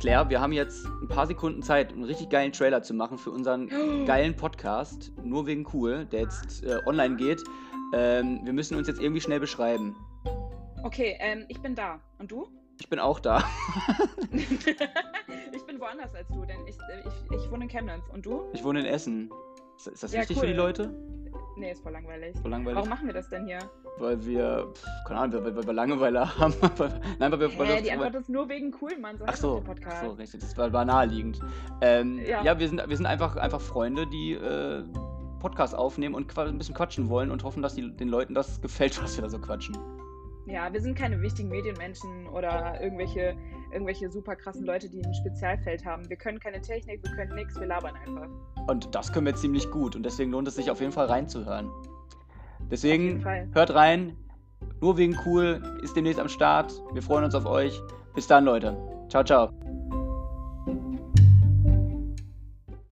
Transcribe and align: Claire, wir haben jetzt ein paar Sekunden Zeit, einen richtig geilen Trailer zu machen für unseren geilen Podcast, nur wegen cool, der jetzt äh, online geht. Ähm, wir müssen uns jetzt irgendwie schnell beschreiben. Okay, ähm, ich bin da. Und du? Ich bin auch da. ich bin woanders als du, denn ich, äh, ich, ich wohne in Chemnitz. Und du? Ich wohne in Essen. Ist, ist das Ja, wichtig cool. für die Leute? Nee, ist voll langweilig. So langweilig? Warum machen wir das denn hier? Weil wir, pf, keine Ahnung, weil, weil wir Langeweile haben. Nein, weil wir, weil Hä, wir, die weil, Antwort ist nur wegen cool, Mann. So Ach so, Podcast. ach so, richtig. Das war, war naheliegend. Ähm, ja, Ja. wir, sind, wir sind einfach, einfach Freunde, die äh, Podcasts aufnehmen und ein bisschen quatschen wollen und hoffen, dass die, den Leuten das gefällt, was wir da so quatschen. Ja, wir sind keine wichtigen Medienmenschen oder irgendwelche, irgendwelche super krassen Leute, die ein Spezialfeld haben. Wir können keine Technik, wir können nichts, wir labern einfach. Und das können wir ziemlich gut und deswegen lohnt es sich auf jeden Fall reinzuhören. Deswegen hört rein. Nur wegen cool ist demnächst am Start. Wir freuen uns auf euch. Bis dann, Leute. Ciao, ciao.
Claire, 0.00 0.30
wir 0.30 0.40
haben 0.40 0.52
jetzt 0.52 0.86
ein 1.02 1.08
paar 1.08 1.26
Sekunden 1.26 1.62
Zeit, 1.62 1.92
einen 1.92 2.04
richtig 2.04 2.30
geilen 2.30 2.52
Trailer 2.52 2.82
zu 2.82 2.94
machen 2.94 3.18
für 3.18 3.30
unseren 3.30 3.68
geilen 4.06 4.34
Podcast, 4.34 5.12
nur 5.22 5.46
wegen 5.46 5.66
cool, 5.74 6.06
der 6.06 6.20
jetzt 6.20 6.64
äh, 6.64 6.78
online 6.86 7.16
geht. 7.16 7.44
Ähm, 7.92 8.40
wir 8.42 8.54
müssen 8.54 8.78
uns 8.78 8.88
jetzt 8.88 8.98
irgendwie 8.98 9.20
schnell 9.20 9.40
beschreiben. 9.40 9.94
Okay, 10.82 11.18
ähm, 11.20 11.44
ich 11.48 11.60
bin 11.60 11.74
da. 11.74 12.00
Und 12.18 12.30
du? 12.30 12.48
Ich 12.80 12.88
bin 12.88 12.98
auch 12.98 13.20
da. 13.20 13.44
ich 14.32 15.66
bin 15.66 15.78
woanders 15.78 16.14
als 16.14 16.28
du, 16.28 16.46
denn 16.46 16.66
ich, 16.66 16.78
äh, 16.78 17.06
ich, 17.06 17.38
ich 17.44 17.50
wohne 17.50 17.64
in 17.64 17.70
Chemnitz. 17.70 18.08
Und 18.10 18.24
du? 18.24 18.44
Ich 18.54 18.64
wohne 18.64 18.80
in 18.80 18.86
Essen. 18.86 19.30
Ist, 19.76 19.88
ist 19.88 20.02
das 20.02 20.12
Ja, 20.14 20.20
wichtig 20.20 20.38
cool. 20.38 20.40
für 20.40 20.46
die 20.46 20.54
Leute? 20.54 20.94
Nee, 21.60 21.72
ist 21.72 21.82
voll 21.82 21.92
langweilig. 21.92 22.34
So 22.42 22.48
langweilig? 22.48 22.76
Warum 22.76 22.88
machen 22.88 23.06
wir 23.06 23.14
das 23.14 23.28
denn 23.28 23.46
hier? 23.46 23.58
Weil 23.98 24.24
wir, 24.24 24.66
pf, 24.72 24.84
keine 25.06 25.20
Ahnung, 25.20 25.44
weil, 25.44 25.56
weil 25.56 25.66
wir 25.66 25.72
Langeweile 25.72 26.38
haben. 26.38 26.54
Nein, 27.18 27.32
weil 27.32 27.40
wir, 27.40 27.58
weil 27.58 27.66
Hä, 27.66 27.74
wir, 27.74 27.82
die 27.82 27.88
weil, 27.88 27.92
Antwort 27.92 28.14
ist 28.14 28.28
nur 28.30 28.48
wegen 28.48 28.74
cool, 28.80 28.96
Mann. 28.98 29.18
So 29.18 29.24
Ach 29.26 29.36
so, 29.36 29.60
Podcast. 29.60 29.96
ach 30.00 30.04
so, 30.06 30.10
richtig. 30.12 30.40
Das 30.40 30.56
war, 30.56 30.72
war 30.72 30.84
naheliegend. 30.84 31.40
Ähm, 31.80 32.18
ja, 32.26 32.42
Ja. 32.42 32.58
wir, 32.58 32.68
sind, 32.68 32.82
wir 32.88 32.96
sind 32.96 33.06
einfach, 33.06 33.36
einfach 33.36 33.60
Freunde, 33.60 34.06
die 34.06 34.32
äh, 34.32 34.82
Podcasts 35.38 35.74
aufnehmen 35.74 36.14
und 36.14 36.36
ein 36.38 36.58
bisschen 36.58 36.74
quatschen 36.74 37.08
wollen 37.08 37.30
und 37.30 37.44
hoffen, 37.44 37.62
dass 37.62 37.74
die, 37.74 37.94
den 37.96 38.08
Leuten 38.08 38.34
das 38.34 38.60
gefällt, 38.60 38.98
was 39.02 39.16
wir 39.16 39.22
da 39.22 39.28
so 39.30 39.38
quatschen. 39.38 39.76
Ja, 40.50 40.72
wir 40.72 40.80
sind 40.80 40.96
keine 40.98 41.20
wichtigen 41.20 41.48
Medienmenschen 41.48 42.26
oder 42.28 42.80
irgendwelche, 42.80 43.36
irgendwelche 43.72 44.10
super 44.10 44.34
krassen 44.34 44.64
Leute, 44.64 44.88
die 44.88 45.04
ein 45.04 45.14
Spezialfeld 45.14 45.84
haben. 45.84 46.08
Wir 46.08 46.16
können 46.16 46.40
keine 46.40 46.60
Technik, 46.60 47.02
wir 47.04 47.12
können 47.12 47.34
nichts, 47.36 47.58
wir 47.58 47.66
labern 47.66 47.94
einfach. 47.94 48.28
Und 48.66 48.94
das 48.94 49.12
können 49.12 49.26
wir 49.26 49.34
ziemlich 49.34 49.70
gut 49.70 49.94
und 49.94 50.04
deswegen 50.04 50.32
lohnt 50.32 50.48
es 50.48 50.56
sich 50.56 50.70
auf 50.70 50.80
jeden 50.80 50.92
Fall 50.92 51.06
reinzuhören. 51.06 51.70
Deswegen 52.70 53.24
hört 53.52 53.74
rein. 53.74 54.16
Nur 54.80 54.96
wegen 54.96 55.16
cool 55.24 55.62
ist 55.82 55.96
demnächst 55.96 56.20
am 56.20 56.28
Start. 56.28 56.72
Wir 56.92 57.02
freuen 57.02 57.24
uns 57.24 57.34
auf 57.34 57.46
euch. 57.46 57.80
Bis 58.14 58.26
dann, 58.26 58.44
Leute. 58.44 58.76
Ciao, 59.08 59.24
ciao. 59.24 59.59